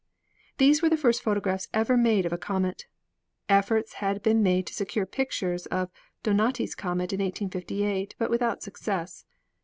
These 0.57 0.81
were 0.81 0.89
the 0.89 0.97
first 0.97 1.21
photographs 1.21 1.67
ever 1.75 1.95
made 1.95 2.25
of 2.25 2.33
a 2.33 2.37
comet. 2.39 2.87
Efforts 3.47 3.93
had 4.01 4.23
been 4.23 4.41
made 4.41 4.65
to 4.65 4.73
secure 4.73 5.05
pictures 5.05 5.67
of 5.67 5.91
Do 6.23 6.31
nates 6.31 6.75
comet 6.75 7.13
in 7.13 7.19
1858, 7.19 8.15
but 8.17 8.31
without 8.31 8.63
success. 8.63 9.25